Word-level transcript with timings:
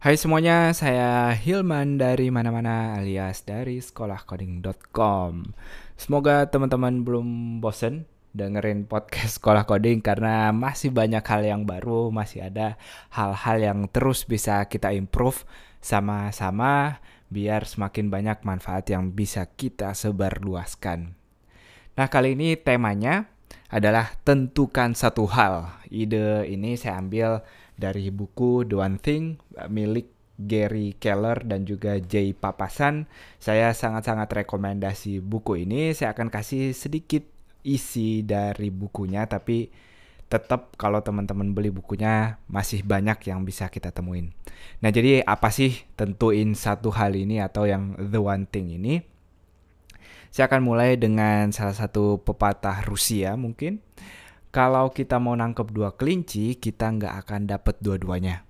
Hai 0.00 0.16
semuanya, 0.16 0.72
saya 0.72 1.28
Hilman 1.36 2.00
dari 2.00 2.32
mana-mana 2.32 2.96
alias 2.96 3.44
dari 3.44 3.84
sekolahcoding.com. 3.84 5.52
Semoga 5.92 6.48
teman-teman 6.48 7.04
belum 7.04 7.60
bosen 7.60 8.08
dengerin 8.32 8.88
podcast 8.88 9.36
sekolah 9.36 9.68
coding 9.68 10.00
karena 10.00 10.56
masih 10.56 10.88
banyak 10.88 11.20
hal 11.20 11.44
yang 11.44 11.68
baru, 11.68 12.08
masih 12.08 12.48
ada 12.48 12.80
hal-hal 13.12 13.60
yang 13.60 13.78
terus 13.92 14.24
bisa 14.24 14.64
kita 14.72 14.88
improve 14.96 15.44
sama-sama 15.84 17.04
biar 17.28 17.68
semakin 17.68 18.08
banyak 18.08 18.40
manfaat 18.40 18.88
yang 18.88 19.12
bisa 19.12 19.52
kita 19.52 19.92
sebarluaskan. 19.92 21.12
Nah, 22.00 22.08
kali 22.08 22.40
ini 22.40 22.56
temanya 22.56 23.28
adalah 23.68 24.16
tentukan 24.24 24.96
satu 24.96 25.28
hal. 25.28 25.76
Ide 25.92 26.48
ini 26.48 26.80
saya 26.80 26.96
ambil 27.04 27.44
dari 27.80 28.12
buku 28.12 28.68
The 28.68 28.76
One 28.76 29.00
Thing 29.00 29.40
milik 29.72 30.12
Gary 30.40 30.96
Keller 30.96 31.44
dan 31.44 31.68
juga 31.68 32.00
Jay 32.00 32.32
Papasan. 32.32 33.08
Saya 33.36 33.72
sangat-sangat 33.76 34.44
rekomendasi 34.44 35.20
buku 35.20 35.64
ini. 35.64 35.92
Saya 35.92 36.16
akan 36.16 36.32
kasih 36.32 36.72
sedikit 36.72 37.24
isi 37.60 38.24
dari 38.24 38.72
bukunya 38.72 39.28
tapi 39.28 39.68
tetap 40.30 40.78
kalau 40.78 41.02
teman-teman 41.02 41.50
beli 41.50 41.74
bukunya 41.74 42.38
masih 42.46 42.86
banyak 42.86 43.18
yang 43.26 43.42
bisa 43.42 43.66
kita 43.66 43.90
temuin. 43.90 44.30
Nah, 44.78 44.94
jadi 44.94 45.26
apa 45.26 45.50
sih 45.50 45.74
tentuin 45.98 46.54
satu 46.54 46.94
hal 46.94 47.18
ini 47.18 47.42
atau 47.42 47.66
yang 47.66 47.98
the 47.98 48.22
one 48.22 48.46
thing 48.46 48.70
ini? 48.70 49.02
Saya 50.30 50.46
akan 50.46 50.62
mulai 50.62 50.94
dengan 50.94 51.50
salah 51.50 51.74
satu 51.74 52.22
pepatah 52.22 52.86
Rusia 52.86 53.34
mungkin 53.34 53.82
kalau 54.50 54.90
kita 54.90 55.22
mau 55.22 55.38
nangkep 55.38 55.70
dua 55.70 55.94
kelinci, 55.94 56.58
kita 56.58 56.90
nggak 56.90 57.14
akan 57.26 57.40
dapet 57.46 57.78
dua-duanya. 57.78 58.42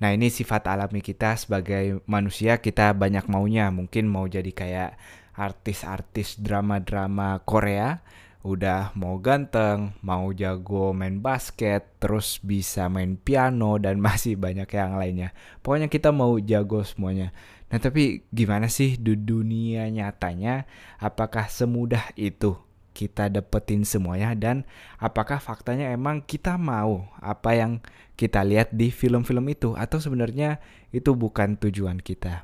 Nah 0.00 0.14
ini 0.14 0.32
sifat 0.32 0.70
alami 0.72 1.04
kita 1.04 1.36
sebagai 1.36 2.00
manusia, 2.08 2.62
kita 2.64 2.96
banyak 2.96 3.28
maunya. 3.28 3.68
Mungkin 3.68 4.08
mau 4.08 4.24
jadi 4.24 4.48
kayak 4.48 4.96
artis-artis 5.36 6.40
drama-drama 6.40 7.44
Korea, 7.44 8.00
udah 8.46 8.94
mau 8.96 9.18
ganteng, 9.18 9.92
mau 10.00 10.30
jago 10.32 10.94
main 10.94 11.18
basket, 11.18 11.98
terus 11.98 12.38
bisa 12.40 12.86
main 12.88 13.18
piano, 13.18 13.76
dan 13.76 14.00
masih 14.06 14.38
banyak 14.38 14.70
yang 14.70 14.96
lainnya. 14.96 15.34
Pokoknya 15.60 15.90
kita 15.90 16.14
mau 16.14 16.38
jago 16.40 16.80
semuanya. 16.86 17.34
Nah 17.68 17.76
tapi 17.76 18.24
gimana 18.32 18.70
sih 18.70 18.96
di 18.96 19.12
dunia 19.12 19.90
nyatanya, 19.92 20.64
apakah 21.02 21.50
semudah 21.52 22.16
itu? 22.16 22.67
Kita 22.98 23.30
dapetin 23.30 23.86
semuanya 23.86 24.34
dan 24.34 24.66
apakah 24.98 25.38
faktanya 25.38 25.94
emang 25.94 26.26
kita 26.26 26.58
mau 26.58 27.06
apa 27.22 27.54
yang 27.54 27.78
kita 28.18 28.42
lihat 28.42 28.74
di 28.74 28.90
film-film 28.90 29.46
itu 29.46 29.78
atau 29.78 30.02
sebenarnya 30.02 30.58
itu 30.90 31.14
bukan 31.14 31.54
tujuan 31.62 32.02
kita. 32.02 32.42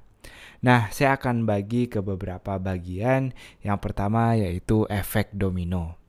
Nah, 0.63 0.89
saya 0.95 1.19
akan 1.19 1.45
bagi 1.45 1.91
ke 1.91 2.01
beberapa 2.01 2.57
bagian. 2.57 3.35
Yang 3.61 3.79
pertama 3.85 4.33
yaitu 4.39 4.89
efek 4.89 5.35
domino. 5.35 6.01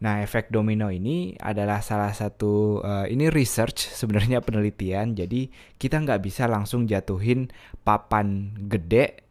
Nah, 0.00 0.22
efek 0.22 0.48
domino 0.48 0.88
ini 0.88 1.34
adalah 1.36 1.82
salah 1.82 2.14
satu 2.14 2.84
uh, 2.84 3.04
ini 3.10 3.32
research 3.32 3.90
sebenarnya 3.90 4.44
penelitian. 4.46 5.18
Jadi 5.18 5.50
kita 5.80 5.98
nggak 6.00 6.22
bisa 6.22 6.46
langsung 6.46 6.86
jatuhin 6.86 7.50
papan 7.82 8.54
gede 8.68 9.29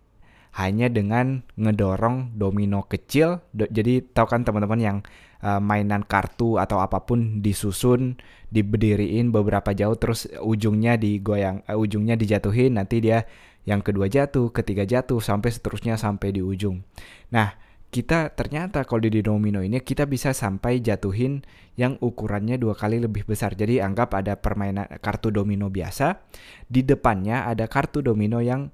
hanya 0.58 0.90
dengan 0.90 1.46
ngedorong 1.60 2.38
domino 2.38 2.86
kecil. 2.90 3.44
Do, 3.54 3.70
jadi 3.70 4.02
tahu 4.02 4.28
kan 4.30 4.42
teman-teman 4.48 4.80
yang 4.82 4.98
uh, 5.46 5.62
mainan 5.62 6.04
kartu 6.04 6.58
atau 6.58 6.82
apa 6.82 7.06
pun 7.06 7.44
disusun, 7.44 8.18
diberdiriin 8.50 9.30
beberapa 9.30 9.76
jauh 9.76 9.96
terus 9.96 10.26
ujungnya 10.42 10.98
digoyang, 10.98 11.62
uh, 11.70 11.78
ujungnya 11.78 12.18
dijatuhin 12.18 12.82
nanti 12.82 13.00
dia 13.04 13.28
yang 13.68 13.86
kedua 13.86 14.10
jatuh, 14.10 14.50
ketiga 14.50 14.88
jatuh 14.88 15.22
sampai 15.22 15.54
seterusnya 15.54 16.00
sampai 16.00 16.34
di 16.34 16.42
ujung. 16.42 16.82
Nah, 17.30 17.54
kita 17.90 18.38
ternyata 18.38 18.86
kalau 18.86 19.02
di 19.02 19.22
domino 19.26 19.66
ini 19.66 19.82
kita 19.82 20.06
bisa 20.06 20.30
sampai 20.30 20.78
jatuhin 20.78 21.42
yang 21.74 21.98
ukurannya 21.98 22.62
dua 22.62 22.78
kali 22.78 23.02
lebih 23.02 23.26
besar. 23.26 23.58
Jadi 23.58 23.82
anggap 23.82 24.14
ada 24.14 24.38
permainan 24.38 24.86
kartu 25.02 25.34
domino 25.34 25.74
biasa, 25.74 26.22
di 26.70 26.86
depannya 26.86 27.50
ada 27.50 27.66
kartu 27.66 28.06
domino 28.06 28.42
yang 28.42 28.70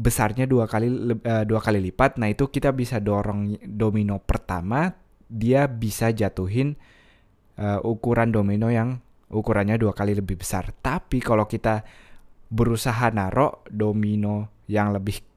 besarnya 0.00 0.48
dua 0.48 0.64
kali 0.64 0.88
uh, 1.12 1.44
dua 1.44 1.60
kali 1.60 1.84
lipat. 1.92 2.16
Nah 2.16 2.32
itu 2.32 2.48
kita 2.48 2.72
bisa 2.72 2.96
dorong 2.96 3.60
domino 3.68 4.16
pertama, 4.16 4.88
dia 5.28 5.68
bisa 5.68 6.08
jatuhin 6.08 6.72
uh, 7.60 7.84
ukuran 7.84 8.32
domino 8.32 8.72
yang 8.72 8.96
ukurannya 9.28 9.76
dua 9.76 9.92
kali 9.92 10.16
lebih 10.16 10.40
besar. 10.40 10.72
Tapi 10.72 11.20
kalau 11.20 11.44
kita 11.44 11.84
berusaha 12.48 13.12
narok 13.12 13.68
domino 13.68 14.64
yang 14.66 14.96
lebih 14.96 15.29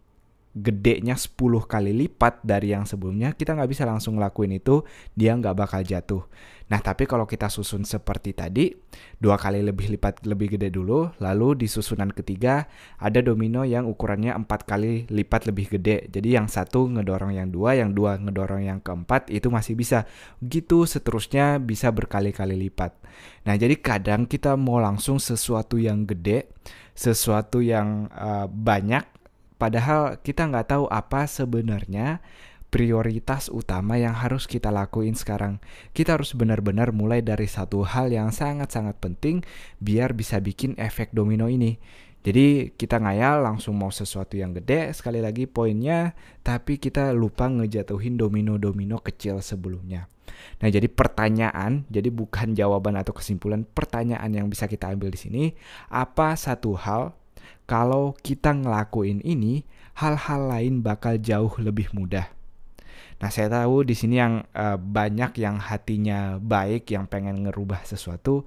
gedenya 0.54 1.18
10 1.18 1.34
kali 1.66 1.92
lipat 1.98 2.46
dari 2.46 2.78
yang 2.78 2.86
sebelumnya, 2.86 3.34
kita 3.34 3.58
nggak 3.58 3.70
bisa 3.74 3.84
langsung 3.90 4.22
ngelakuin 4.22 4.54
itu, 4.62 4.86
dia 5.18 5.34
nggak 5.34 5.58
bakal 5.58 5.82
jatuh. 5.82 6.24
Nah, 6.72 6.80
tapi 6.80 7.04
kalau 7.06 7.28
kita 7.28 7.52
susun 7.52 7.84
seperti 7.84 8.32
tadi, 8.32 8.72
dua 9.20 9.36
kali 9.36 9.60
lebih 9.60 9.94
lipat 9.94 10.24
lebih 10.24 10.56
gede 10.56 10.72
dulu, 10.72 11.12
lalu 11.20 11.66
di 11.66 11.68
susunan 11.68 12.08
ketiga 12.10 12.66
ada 12.98 13.20
domino 13.20 13.68
yang 13.68 13.84
ukurannya 13.86 14.32
empat 14.32 14.64
kali 14.64 15.06
lipat 15.12 15.50
lebih 15.52 15.78
gede. 15.78 16.08
Jadi 16.08 16.34
yang 16.34 16.48
satu 16.48 16.88
ngedorong 16.88 17.36
yang 17.36 17.52
dua, 17.52 17.76
yang 17.76 17.92
dua 17.92 18.16
ngedorong 18.16 18.64
yang 18.64 18.80
keempat, 18.80 19.28
itu 19.30 19.52
masih 19.52 19.76
bisa. 19.76 20.08
Gitu 20.40 20.88
seterusnya 20.88 21.60
bisa 21.60 21.92
berkali-kali 21.92 22.56
lipat. 22.56 22.96
Nah, 23.44 23.54
jadi 23.60 23.76
kadang 23.78 24.26
kita 24.26 24.56
mau 24.56 24.80
langsung 24.80 25.20
sesuatu 25.20 25.76
yang 25.76 26.08
gede, 26.08 26.48
sesuatu 26.96 27.60
yang 27.60 28.08
uh, 28.16 28.48
banyak, 28.48 29.04
Padahal 29.64 30.20
kita 30.20 30.52
nggak 30.52 30.76
tahu 30.76 30.86
apa 30.92 31.24
sebenarnya 31.24 32.20
prioritas 32.68 33.48
utama 33.48 33.96
yang 33.96 34.12
harus 34.12 34.44
kita 34.44 34.76
lakuin 34.76 35.16
sekarang. 35.16 35.64
Kita 35.96 36.20
harus 36.20 36.36
benar-benar 36.36 36.92
mulai 36.92 37.24
dari 37.24 37.48
satu 37.48 37.88
hal 37.88 38.12
yang 38.12 38.36
sangat-sangat 38.36 39.00
penting 39.00 39.40
biar 39.80 40.12
bisa 40.20 40.44
bikin 40.44 40.76
efek 40.76 41.16
domino 41.16 41.48
ini. 41.48 41.80
Jadi 42.28 42.76
kita 42.76 43.00
ngayal 43.00 43.40
langsung 43.40 43.80
mau 43.80 43.88
sesuatu 43.88 44.36
yang 44.36 44.52
gede 44.52 44.92
sekali 44.92 45.24
lagi 45.24 45.48
poinnya 45.48 46.12
tapi 46.44 46.76
kita 46.76 47.16
lupa 47.16 47.48
ngejatuhin 47.48 48.20
domino-domino 48.20 49.00
kecil 49.00 49.40
sebelumnya. 49.40 50.12
Nah, 50.60 50.68
jadi 50.68 50.92
pertanyaan, 50.92 51.88
jadi 51.88 52.12
bukan 52.12 52.52
jawaban 52.52 53.00
atau 53.00 53.16
kesimpulan, 53.16 53.64
pertanyaan 53.64 54.28
yang 54.28 54.52
bisa 54.52 54.68
kita 54.68 54.92
ambil 54.92 55.08
di 55.08 55.20
sini, 55.20 55.44
apa 55.88 56.36
satu 56.36 56.76
hal 56.76 57.16
kalau 57.74 58.14
kita 58.22 58.54
ngelakuin 58.54 59.18
ini, 59.26 59.66
hal-hal 59.98 60.46
lain 60.46 60.86
bakal 60.86 61.18
jauh 61.18 61.50
lebih 61.58 61.90
mudah. 61.90 62.30
Nah, 63.18 63.34
saya 63.34 63.50
tahu 63.50 63.82
di 63.82 63.98
sini 63.98 64.22
yang 64.22 64.46
uh, 64.54 64.78
banyak 64.78 65.42
yang 65.42 65.58
hatinya 65.58 66.38
baik, 66.38 66.94
yang 66.94 67.10
pengen 67.10 67.42
ngerubah 67.42 67.82
sesuatu, 67.82 68.46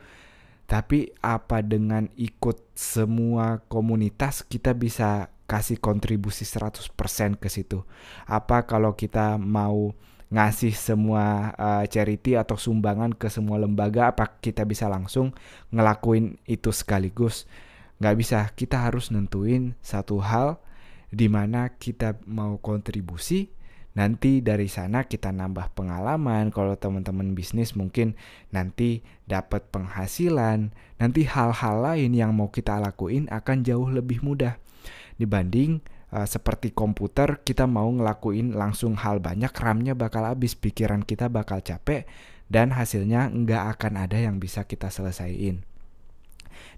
tapi 0.70 1.10
apa 1.26 1.58
dengan 1.58 2.06
ikut 2.14 2.70
semua 2.78 3.66
komunitas 3.66 4.46
kita 4.46 4.78
bisa 4.78 5.26
kasih 5.50 5.82
kontribusi 5.82 6.46
100% 6.46 6.94
ke 7.34 7.50
situ? 7.50 7.82
Apa 8.30 8.62
kalau 8.62 8.94
kita 8.94 9.42
mau 9.42 9.90
ngasih 10.30 10.70
semua 10.70 11.50
uh, 11.58 11.82
charity 11.90 12.38
atau 12.38 12.54
sumbangan 12.54 13.10
ke 13.10 13.26
semua 13.26 13.58
lembaga 13.58 14.14
apa 14.14 14.38
kita 14.38 14.62
bisa 14.62 14.86
langsung 14.86 15.34
ngelakuin 15.74 16.38
itu 16.46 16.70
sekaligus 16.70 17.46
nggak 18.00 18.16
bisa. 18.16 18.50
Kita 18.52 18.88
harus 18.88 19.12
nentuin 19.12 19.76
satu 19.80 20.20
hal 20.20 20.60
di 21.12 21.30
mana 21.30 21.72
kita 21.76 22.20
mau 22.28 22.58
kontribusi. 22.60 23.52
Nanti 23.96 24.44
dari 24.44 24.68
sana 24.68 25.08
kita 25.08 25.32
nambah 25.32 25.72
pengalaman. 25.72 26.52
Kalau 26.52 26.76
teman-teman 26.76 27.32
bisnis 27.32 27.72
mungkin 27.72 28.12
nanti 28.52 29.00
dapat 29.24 29.72
penghasilan. 29.72 30.72
Nanti 31.00 31.24
hal-hal 31.24 31.76
lain 31.80 32.12
yang 32.12 32.36
mau 32.36 32.52
kita 32.52 32.76
lakuin 32.76 33.24
akan 33.32 33.64
jauh 33.64 33.88
lebih 33.88 34.20
mudah. 34.20 34.60
Dibanding 35.16 35.80
uh, 36.12 36.28
seperti 36.28 36.76
komputer 36.76 37.40
kita 37.40 37.64
mau 37.64 37.88
ngelakuin 37.88 38.52
langsung 38.52 38.94
hal 39.00 39.18
banyak 39.18 39.50
RAM-nya 39.50 39.96
bakal 39.96 40.28
habis 40.28 40.52
pikiran 40.54 41.02
kita 41.02 41.32
bakal 41.32 41.64
capek 41.64 42.04
dan 42.46 42.70
hasilnya 42.70 43.32
nggak 43.32 43.76
akan 43.78 44.06
ada 44.06 44.20
yang 44.20 44.38
bisa 44.38 44.62
kita 44.62 44.92
selesaiin 44.92 45.75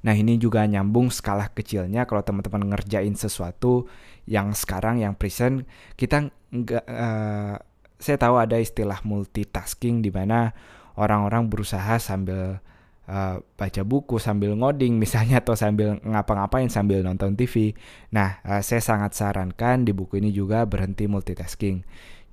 Nah 0.05 0.15
ini 0.15 0.39
juga 0.39 0.65
nyambung 0.65 1.11
skala 1.11 1.51
kecilnya 1.51 2.07
kalau 2.07 2.23
teman-teman 2.23 2.75
ngerjain 2.75 3.15
sesuatu 3.15 3.89
yang 4.29 4.53
sekarang 4.53 5.01
yang 5.01 5.17
present 5.17 5.65
kita 5.97 6.29
nggak 6.53 6.85
uh, 6.85 7.57
saya 7.99 8.17
tahu 8.17 8.39
ada 8.39 8.57
istilah 8.63 9.03
multitasking 9.03 10.01
di 10.01 10.15
mana 10.15 10.55
orang-orang 10.95 11.51
berusaha 11.51 11.99
sambil 11.99 12.63
uh, 13.09 13.37
baca 13.41 13.83
buku 13.83 14.21
sambil 14.21 14.55
ngoding 14.55 15.01
misalnya 15.03 15.43
atau 15.43 15.59
sambil 15.59 15.99
ngapa-ngapain 16.05 16.69
sambil 16.71 17.03
nonton 17.03 17.35
TV. 17.35 17.73
Nah, 18.15 18.39
uh, 18.45 18.63
saya 18.63 18.85
sangat 18.85 19.17
sarankan 19.17 19.83
di 19.83 19.97
buku 19.97 20.21
ini 20.21 20.31
juga 20.31 20.63
berhenti 20.69 21.11
multitasking. 21.11 21.83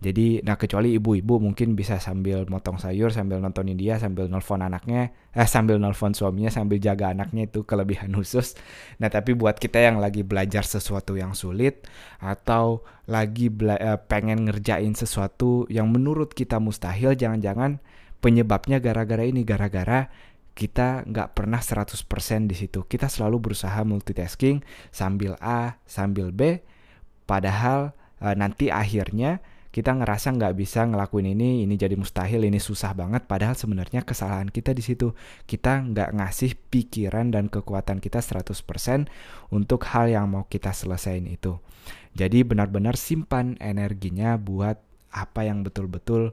Jadi, 0.06 0.46
nah 0.46 0.54
kecuali 0.54 0.94
ibu-ibu 0.94 1.42
mungkin 1.42 1.74
bisa 1.74 1.98
sambil 1.98 2.46
motong 2.46 2.78
sayur, 2.78 3.10
sambil 3.10 3.42
nontonin 3.42 3.74
dia, 3.74 3.98
sambil 3.98 4.30
nelfon 4.30 4.62
anaknya, 4.62 5.10
eh 5.34 5.50
sambil 5.50 5.82
nelfon 5.82 6.14
suaminya, 6.14 6.54
sambil 6.54 6.78
jaga 6.78 7.10
anaknya 7.10 7.50
itu 7.50 7.66
kelebihan 7.66 8.14
khusus. 8.22 8.54
Nah, 9.02 9.10
tapi 9.10 9.34
buat 9.34 9.58
kita 9.58 9.82
yang 9.82 9.98
lagi 9.98 10.22
belajar 10.22 10.62
sesuatu 10.62 11.18
yang 11.18 11.34
sulit 11.34 11.90
atau 12.22 12.86
lagi 13.10 13.50
eh, 13.50 13.98
pengen 14.06 14.46
ngerjain 14.46 14.94
sesuatu 14.94 15.66
yang 15.74 15.90
menurut 15.90 16.38
kita 16.38 16.62
mustahil, 16.62 17.18
jangan-jangan 17.18 17.82
penyebabnya 18.22 18.78
gara-gara 18.78 19.26
ini, 19.26 19.42
gara-gara 19.42 20.14
kita 20.54 21.02
nggak 21.10 21.34
pernah 21.34 21.60
100% 21.60 22.46
di 22.46 22.54
situ. 22.54 22.86
Kita 22.86 23.10
selalu 23.10 23.52
berusaha 23.52 23.82
multitasking 23.82 24.62
sambil 24.94 25.34
A, 25.42 25.82
sambil 25.84 26.30
B, 26.30 26.62
padahal 27.26 27.92
e, 28.24 28.32
nanti 28.40 28.72
akhirnya 28.72 29.44
kita 29.76 29.92
ngerasa 29.92 30.32
nggak 30.40 30.56
bisa 30.56 30.88
ngelakuin 30.88 31.36
ini, 31.36 31.68
ini 31.68 31.76
jadi 31.76 32.00
mustahil, 32.00 32.48
ini 32.48 32.64
susah 32.64 32.96
banget. 32.96 33.28
Padahal 33.28 33.60
sebenarnya 33.60 34.08
kesalahan 34.08 34.48
kita 34.48 34.72
di 34.72 34.80
situ. 34.80 35.12
Kita 35.44 35.84
nggak 35.84 36.16
ngasih 36.16 36.56
pikiran 36.72 37.36
dan 37.36 37.52
kekuatan 37.52 38.00
kita 38.00 38.24
100% 38.24 38.56
untuk 39.52 39.84
hal 39.92 40.08
yang 40.08 40.32
mau 40.32 40.48
kita 40.48 40.72
selesaiin 40.72 41.28
itu. 41.28 41.60
Jadi 42.16 42.48
benar-benar 42.48 42.96
simpan 42.96 43.60
energinya 43.60 44.40
buat 44.40 44.80
apa 45.12 45.44
yang 45.44 45.68
betul-betul 45.68 46.32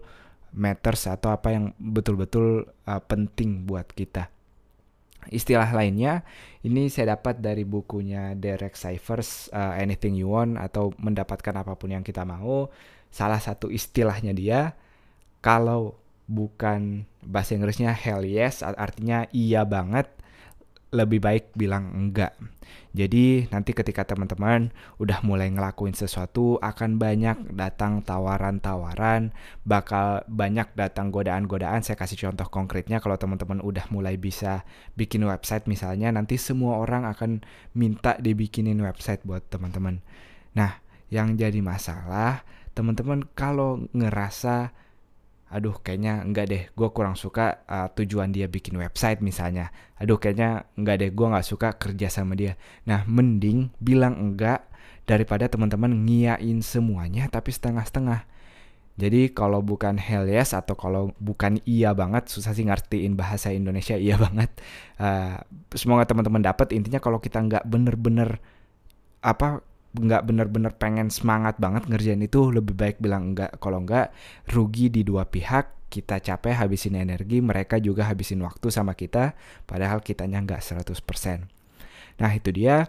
matters 0.55 1.11
atau 1.11 1.35
apa 1.35 1.50
yang 1.50 1.75
betul-betul 1.83 2.71
uh, 2.87 3.03
penting 3.03 3.67
buat 3.67 3.91
kita. 3.91 4.31
Istilah 5.35 5.75
lainnya 5.75 6.23
ini 6.62 6.87
saya 6.87 7.19
dapat 7.19 7.43
dari 7.43 7.67
bukunya 7.67 8.38
Derek 8.38 8.79
Sivers 8.79 9.50
uh, 9.50 9.75
Anything 9.75 10.15
You 10.15 10.31
Want 10.31 10.62
atau 10.62 10.95
mendapatkan 11.03 11.59
apa 11.59 11.75
pun 11.75 11.91
yang 11.91 12.06
kita 12.06 12.23
mau. 12.23 12.71
Salah 13.12 13.38
satu 13.38 13.69
istilahnya 13.69 14.32
dia 14.32 14.73
kalau 15.44 16.00
bukan 16.25 17.05
bahasa 17.20 17.53
Inggrisnya 17.53 17.93
hell 17.93 18.25
yes 18.25 18.64
artinya 18.64 19.29
iya 19.37 19.69
banget 19.69 20.09
lebih 20.93 21.25
baik 21.25 21.56
bilang 21.56 21.88
enggak. 21.97 22.37
Jadi 22.93 23.49
nanti 23.49 23.73
ketika 23.73 24.05
teman-teman 24.05 24.69
udah 25.00 25.25
mulai 25.25 25.49
ngelakuin 25.49 25.97
sesuatu 25.97 26.61
akan 26.61 27.00
banyak 27.00 27.56
datang 27.56 28.05
tawaran-tawaran, 28.05 29.32
bakal 29.64 30.20
banyak 30.29 30.69
datang 30.76 31.09
godaan-godaan. 31.09 31.81
Saya 31.81 31.97
kasih 31.97 32.29
contoh 32.29 32.44
konkretnya 32.53 33.00
kalau 33.00 33.17
teman-teman 33.17 33.64
udah 33.64 33.88
mulai 33.88 34.20
bisa 34.20 34.69
bikin 34.93 35.25
website 35.25 35.64
misalnya, 35.64 36.12
nanti 36.12 36.37
semua 36.37 36.76
orang 36.76 37.09
akan 37.09 37.41
minta 37.73 38.20
dibikinin 38.20 38.76
website 38.85 39.25
buat 39.25 39.49
teman-teman. 39.49 40.05
Nah, 40.53 40.85
yang 41.09 41.41
jadi 41.41 41.64
masalah 41.64 42.44
teman-teman 42.73 43.25
kalau 43.37 43.85
ngerasa 43.93 44.73
aduh 45.53 45.77
kayaknya 45.85 46.25
enggak 46.25 46.47
deh 46.49 46.63
gue 46.73 46.89
kurang 46.97 47.13
suka 47.13 47.61
uh, 47.69 47.93
tujuan 47.93 48.33
dia 48.33 48.49
bikin 48.49 48.81
website 48.81 49.21
misalnya. 49.21 49.69
Aduh 50.01 50.17
kayaknya 50.17 50.65
enggak 50.81 50.97
deh 51.05 51.11
gue 51.13 51.27
nggak 51.29 51.45
suka 51.45 51.77
kerja 51.77 52.09
sama 52.09 52.33
dia. 52.33 52.57
Nah 52.89 53.05
mending 53.05 53.69
bilang 53.77 54.17
enggak 54.17 54.65
daripada 55.05 55.53
teman-teman 55.53 55.93
ngiyain 56.09 56.65
semuanya 56.65 57.29
tapi 57.29 57.53
setengah-setengah. 57.53 58.25
Jadi 58.97 59.33
kalau 59.33 59.65
bukan 59.65 59.97
hell 59.97 60.29
yes 60.29 60.53
atau 60.53 60.77
kalau 60.77 61.17
bukan 61.17 61.61
iya 61.65 61.97
banget 61.97 62.29
susah 62.29 62.53
sih 62.53 62.65
ngertiin 62.65 63.17
bahasa 63.17 63.53
Indonesia 63.53 63.97
iya 63.97 64.17
banget. 64.17 64.57
Uh, 64.97 65.37
semoga 65.77 66.09
teman-teman 66.09 66.41
dapat 66.41 66.73
intinya 66.73 67.01
kalau 67.01 67.21
kita 67.21 67.41
nggak 67.45 67.65
bener-bener 67.69 68.41
apa 69.21 69.61
nggak 69.93 70.25
bener-bener 70.25 70.73
pengen 70.73 71.12
semangat 71.12 71.61
banget 71.61 71.85
ngerjain 71.85 72.25
itu 72.25 72.49
lebih 72.49 72.73
baik 72.73 72.97
bilang 72.97 73.37
enggak 73.37 73.61
kalau 73.61 73.85
enggak 73.85 74.09
rugi 74.49 74.89
di 74.89 75.05
dua 75.05 75.29
pihak 75.29 75.93
kita 75.93 76.25
capek 76.25 76.56
habisin 76.56 76.97
energi 76.97 77.44
mereka 77.44 77.77
juga 77.77 78.09
habisin 78.09 78.41
waktu 78.41 78.73
sama 78.73 78.97
kita 78.97 79.37
padahal 79.69 80.00
kitanya 80.00 80.41
nggak 80.41 80.65
100% 80.65 81.44
nah 82.17 82.33
itu 82.33 82.49
dia. 82.53 82.89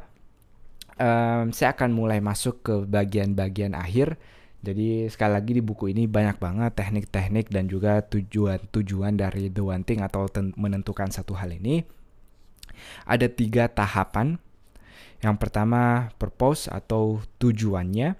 Um, 0.93 1.49
saya 1.49 1.73
akan 1.73 1.89
mulai 1.89 2.21
masuk 2.21 2.61
ke 2.61 2.75
bagian-bagian 2.85 3.73
akhir. 3.73 4.13
Jadi 4.61 5.09
sekali 5.09 5.33
lagi 5.33 5.51
di 5.57 5.63
buku 5.65 5.89
ini 5.89 6.05
banyak 6.05 6.37
banget 6.37 6.71
teknik-teknik 6.77 7.49
dan 7.49 7.65
juga 7.65 8.05
tujuan-tujuan 8.05 9.17
dari 9.17 9.49
the 9.49 9.65
one 9.65 9.81
thing 9.81 10.05
atau 10.05 10.29
menentukan 10.55 11.09
satu 11.09 11.33
hal 11.33 11.49
ini. 11.49 11.81
Ada 13.09 13.27
tiga 13.27 13.67
tahapan 13.67 14.37
yang 15.23 15.39
pertama 15.39 16.11
purpose 16.19 16.67
atau 16.67 17.23
tujuannya, 17.39 18.19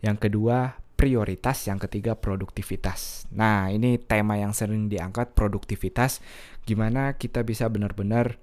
yang 0.00 0.16
kedua 0.16 0.80
prioritas, 0.96 1.68
yang 1.68 1.76
ketiga 1.76 2.16
produktivitas. 2.16 3.28
Nah, 3.32 3.68
ini 3.68 4.00
tema 4.00 4.40
yang 4.40 4.56
sering 4.56 4.88
diangkat 4.88 5.36
produktivitas. 5.36 6.24
Gimana 6.64 7.16
kita 7.16 7.44
bisa 7.44 7.68
benar-benar 7.68 8.40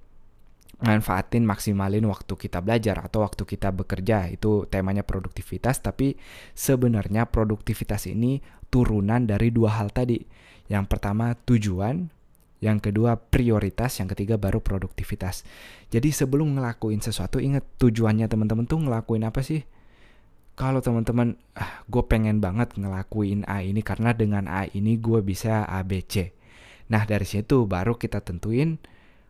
manfaatin 0.78 1.42
maksimalin 1.42 2.06
waktu 2.06 2.34
kita 2.38 2.62
belajar 2.62 3.02
atau 3.02 3.26
waktu 3.26 3.46
kita 3.46 3.74
bekerja. 3.74 4.30
Itu 4.30 4.70
temanya 4.70 5.02
produktivitas 5.02 5.82
tapi 5.82 6.18
sebenarnya 6.54 7.30
produktivitas 7.30 8.10
ini 8.10 8.42
turunan 8.70 9.26
dari 9.26 9.50
dua 9.50 9.78
hal 9.82 9.90
tadi. 9.90 10.22
Yang 10.70 10.86
pertama 10.90 11.34
tujuan 11.34 12.10
yang 12.58 12.82
kedua 12.82 13.18
prioritas, 13.18 14.02
yang 14.02 14.10
ketiga 14.10 14.36
baru 14.42 14.58
produktivitas. 14.58 15.46
Jadi 15.94 16.10
sebelum 16.10 16.58
ngelakuin 16.58 17.00
sesuatu 17.00 17.38
ingat 17.38 17.64
tujuannya 17.78 18.26
teman-teman 18.26 18.66
tuh 18.66 18.82
ngelakuin 18.82 19.26
apa 19.30 19.46
sih? 19.46 19.62
Kalau 20.58 20.82
teman-teman, 20.82 21.38
ah, 21.54 21.86
gue 21.86 22.04
pengen 22.10 22.42
banget 22.42 22.74
ngelakuin 22.82 23.46
A 23.46 23.62
ini 23.62 23.86
karena 23.86 24.18
dengan 24.18 24.50
A 24.50 24.66
ini 24.66 24.98
gue 24.98 25.22
bisa 25.22 25.70
A, 25.70 25.86
B, 25.86 26.02
C. 26.02 26.34
Nah 26.90 27.06
dari 27.06 27.30
situ 27.30 27.70
baru 27.70 27.94
kita 27.94 28.26
tentuin, 28.26 28.82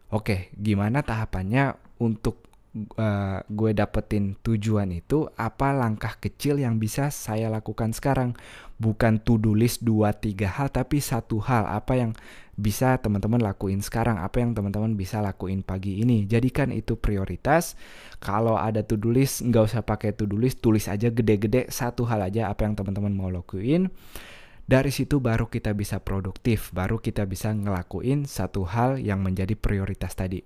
oke 0.08 0.24
okay, 0.24 0.40
gimana 0.56 1.04
tahapannya 1.04 1.76
untuk 2.00 2.48
uh, 2.96 3.40
gue 3.44 3.72
dapetin 3.74 4.38
tujuan 4.46 4.94
itu 4.94 5.28
apa 5.36 5.74
langkah 5.74 6.16
kecil 6.22 6.62
yang 6.62 6.78
bisa 6.78 7.10
saya 7.10 7.50
lakukan 7.50 7.92
sekarang 7.92 8.38
bukan 8.78 9.18
to 9.26 9.42
do 9.42 9.58
list 9.58 9.82
2 9.82 10.06
3 10.14 10.46
hal 10.46 10.68
tapi 10.70 11.02
satu 11.02 11.42
hal 11.42 11.66
apa 11.66 11.98
yang 11.98 12.12
bisa 12.58 12.98
teman-teman 12.98 13.40
lakuin 13.40 13.80
sekarang. 13.80 14.18
Apa 14.18 14.42
yang 14.42 14.58
teman-teman 14.58 14.98
bisa 14.98 15.22
lakuin 15.22 15.62
pagi 15.62 16.02
ini? 16.02 16.26
Jadikan 16.26 16.74
itu 16.74 16.98
prioritas. 16.98 17.78
Kalau 18.18 18.58
ada 18.58 18.82
to 18.82 18.98
do 18.98 19.14
list 19.14 19.46
nggak 19.46 19.64
usah 19.72 19.82
pakai 19.86 20.18
to 20.18 20.26
do 20.26 20.36
list 20.36 20.60
tulis 20.60 20.90
aja 20.90 21.14
gede-gede 21.14 21.70
satu 21.70 22.04
hal 22.10 22.26
aja 22.26 22.50
apa 22.50 22.66
yang 22.66 22.74
teman-teman 22.74 23.14
mau 23.14 23.30
lakuin. 23.30 23.94
Dari 24.68 24.92
situ 24.92 25.24
baru 25.24 25.48
kita 25.48 25.72
bisa 25.72 26.04
produktif, 26.04 26.76
baru 26.76 27.00
kita 27.00 27.24
bisa 27.24 27.56
ngelakuin 27.56 28.28
satu 28.28 28.68
hal 28.68 29.00
yang 29.00 29.24
menjadi 29.24 29.56
prioritas 29.56 30.12
tadi. 30.12 30.44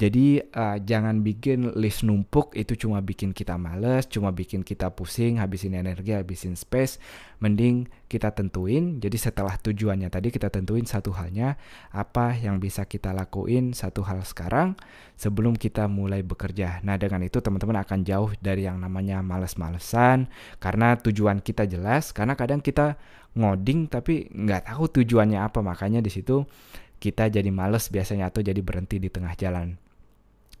Jadi 0.00 0.40
uh, 0.40 0.80
jangan 0.80 1.20
bikin 1.20 1.76
list 1.76 2.08
numpuk 2.08 2.56
itu 2.56 2.72
cuma 2.72 3.04
bikin 3.04 3.36
kita 3.36 3.60
males, 3.60 4.08
cuma 4.08 4.32
bikin 4.32 4.64
kita 4.64 4.88
pusing, 4.96 5.36
habisin 5.36 5.76
energi, 5.76 6.16
habisin 6.16 6.56
space. 6.56 6.96
Mending 7.44 7.84
kita 8.08 8.32
tentuin. 8.32 8.96
Jadi 8.96 9.20
setelah 9.20 9.60
tujuannya 9.60 10.08
tadi 10.08 10.32
kita 10.32 10.48
tentuin 10.48 10.88
satu 10.88 11.12
halnya 11.12 11.60
apa 11.92 12.32
yang 12.32 12.56
bisa 12.64 12.88
kita 12.88 13.12
lakuin 13.12 13.76
satu 13.76 14.00
hal 14.00 14.24
sekarang 14.24 14.72
sebelum 15.20 15.52
kita 15.52 15.84
mulai 15.84 16.24
bekerja. 16.24 16.80
Nah 16.80 16.96
dengan 16.96 17.20
itu 17.20 17.44
teman-teman 17.44 17.84
akan 17.84 18.00
jauh 18.00 18.32
dari 18.40 18.64
yang 18.64 18.80
namanya 18.80 19.20
males-malesan 19.20 20.32
karena 20.64 20.96
tujuan 20.96 21.44
kita 21.44 21.68
jelas. 21.68 22.16
Karena 22.16 22.40
kadang 22.40 22.64
kita 22.64 22.96
ngoding 23.36 23.92
tapi 23.92 24.32
nggak 24.32 24.72
tahu 24.72 25.04
tujuannya 25.04 25.44
apa 25.44 25.60
makanya 25.60 26.00
di 26.00 26.08
situ 26.08 26.48
kita 26.96 27.28
jadi 27.28 27.52
males 27.52 27.92
biasanya 27.92 28.32
atau 28.32 28.40
jadi 28.40 28.64
berhenti 28.64 28.96
di 28.96 29.12
tengah 29.12 29.36
jalan. 29.36 29.89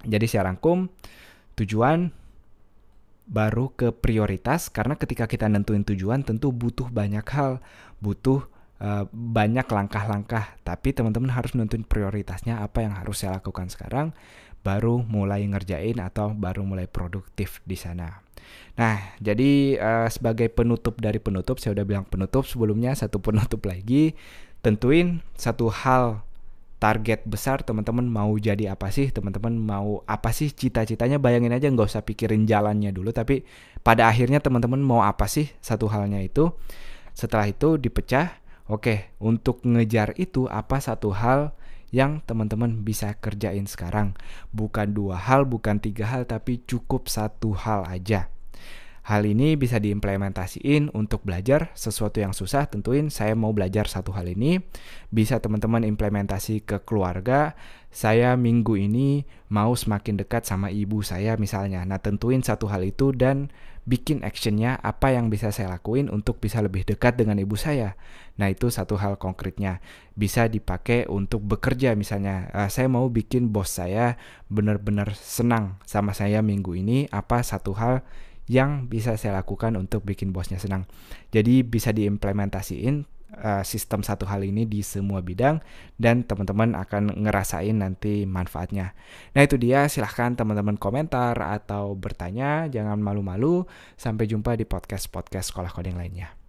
Jadi 0.04 0.26
saya 0.28 0.48
rangkum 0.48 0.88
tujuan 1.58 2.12
baru 3.30 3.70
ke 3.70 3.94
prioritas 3.94 4.72
karena 4.74 4.98
ketika 4.98 5.30
kita 5.30 5.46
nentuin 5.46 5.86
tujuan 5.86 6.26
tentu 6.26 6.50
butuh 6.50 6.90
banyak 6.90 7.22
hal, 7.30 7.62
butuh 8.02 8.42
uh, 8.82 9.06
banyak 9.12 9.66
langkah-langkah. 9.68 10.58
Tapi 10.66 10.90
teman-teman 10.90 11.30
harus 11.30 11.54
nentuin 11.54 11.86
prioritasnya 11.86 12.58
apa 12.58 12.82
yang 12.82 12.96
harus 12.96 13.22
saya 13.22 13.38
lakukan 13.38 13.70
sekarang 13.70 14.10
baru 14.60 15.00
mulai 15.00 15.44
ngerjain 15.48 15.96
atau 16.00 16.36
baru 16.36 16.64
mulai 16.64 16.84
produktif 16.84 17.64
di 17.64 17.76
sana. 17.80 18.20
Nah, 18.76 19.16
jadi 19.20 19.76
uh, 19.76 20.08
sebagai 20.08 20.48
penutup 20.52 21.00
dari 21.00 21.20
penutup, 21.20 21.60
saya 21.60 21.76
udah 21.76 21.86
bilang 21.86 22.04
penutup 22.08 22.44
sebelumnya, 22.48 22.96
satu 22.96 23.20
penutup 23.20 23.64
lagi, 23.68 24.16
tentuin 24.64 25.24
satu 25.36 25.68
hal 25.72 26.24
target 26.80 27.28
besar 27.28 27.60
teman-teman 27.60 28.08
mau 28.08 28.32
jadi 28.40 28.72
apa 28.72 28.88
sih 28.88 29.12
teman-teman 29.12 29.52
mau 29.52 30.00
apa 30.08 30.32
sih 30.32 30.48
cita-citanya 30.48 31.20
bayangin 31.20 31.52
aja 31.52 31.68
nggak 31.68 31.92
usah 31.92 32.02
pikirin 32.02 32.48
jalannya 32.48 32.88
dulu 32.88 33.12
tapi 33.12 33.44
pada 33.84 34.08
akhirnya 34.08 34.40
teman-teman 34.40 34.80
mau 34.80 35.04
apa 35.04 35.28
sih 35.28 35.52
satu 35.60 35.92
halnya 35.92 36.24
itu. 36.24 36.50
Setelah 37.12 37.52
itu 37.52 37.76
dipecah 37.76 38.32
oke 38.64 39.12
untuk 39.20 39.60
ngejar 39.60 40.16
itu 40.16 40.48
apa 40.48 40.80
satu 40.80 41.12
hal 41.12 41.52
yang 41.92 42.24
teman-teman 42.24 42.80
bisa 42.80 43.12
kerjain 43.20 43.68
sekarang? 43.68 44.16
Bukan 44.56 44.96
dua 44.96 45.20
hal 45.20 45.44
bukan 45.44 45.84
tiga 45.84 46.08
hal 46.08 46.24
tapi 46.24 46.64
cukup 46.64 47.12
satu 47.12 47.52
hal 47.52 47.84
aja 47.84 48.32
Hal 49.00 49.24
ini 49.24 49.56
bisa 49.56 49.80
diimplementasiin 49.80 50.92
untuk 50.92 51.24
belajar 51.24 51.72
sesuatu 51.72 52.20
yang 52.20 52.36
susah. 52.36 52.68
Tentuin 52.68 53.08
saya 53.08 53.32
mau 53.32 53.50
belajar 53.56 53.88
satu 53.88 54.12
hal 54.12 54.28
ini. 54.28 54.60
Bisa 55.08 55.40
teman-teman 55.40 55.88
implementasi 55.88 56.60
ke 56.68 56.84
keluarga. 56.84 57.56
Saya 57.88 58.36
minggu 58.36 58.76
ini 58.76 59.24
mau 59.48 59.72
semakin 59.72 60.20
dekat 60.20 60.44
sama 60.44 60.68
ibu 60.68 61.00
saya 61.00 61.40
misalnya. 61.40 61.82
Nah 61.88 61.98
tentuin 61.98 62.44
satu 62.44 62.68
hal 62.68 62.84
itu 62.84 63.10
dan 63.16 63.48
bikin 63.88 64.22
actionnya 64.22 64.76
apa 64.78 65.16
yang 65.16 65.32
bisa 65.32 65.50
saya 65.50 65.72
lakuin 65.72 66.12
untuk 66.12 66.38
bisa 66.38 66.60
lebih 66.60 66.84
dekat 66.84 67.16
dengan 67.16 67.40
ibu 67.40 67.56
saya. 67.56 67.96
Nah 68.36 68.52
itu 68.52 68.68
satu 68.68 69.00
hal 69.00 69.16
konkretnya. 69.16 69.80
Bisa 70.12 70.46
dipakai 70.46 71.08
untuk 71.08 71.40
bekerja 71.42 71.96
misalnya. 71.96 72.52
Uh, 72.52 72.68
saya 72.68 72.86
mau 72.86 73.08
bikin 73.08 73.48
bos 73.48 73.72
saya 73.80 74.20
benar-benar 74.52 75.16
senang 75.16 75.80
sama 75.88 76.12
saya 76.12 76.44
minggu 76.44 76.76
ini. 76.76 77.08
Apa 77.08 77.40
satu 77.40 77.74
hal 77.74 78.04
yang 78.50 78.90
bisa 78.90 79.14
saya 79.14 79.38
lakukan 79.38 79.78
untuk 79.78 80.02
bikin 80.02 80.34
bosnya 80.34 80.58
senang. 80.58 80.90
Jadi 81.30 81.62
bisa 81.62 81.94
diimplementasiin 81.94 83.06
uh, 83.38 83.62
sistem 83.62 84.02
satu 84.02 84.26
hal 84.26 84.42
ini 84.42 84.66
di 84.66 84.82
semua 84.82 85.22
bidang 85.22 85.62
dan 85.94 86.26
teman-teman 86.26 86.74
akan 86.74 87.14
ngerasain 87.14 87.78
nanti 87.78 88.26
manfaatnya. 88.26 88.98
Nah 89.38 89.46
itu 89.46 89.54
dia 89.54 89.86
silahkan 89.86 90.34
teman-teman 90.34 90.74
komentar 90.74 91.38
atau 91.38 91.94
bertanya 91.94 92.66
jangan 92.66 92.98
malu-malu. 92.98 93.62
Sampai 93.94 94.26
jumpa 94.26 94.58
di 94.58 94.66
podcast-podcast 94.66 95.54
sekolah 95.54 95.70
coding 95.70 95.94
lainnya. 95.94 96.39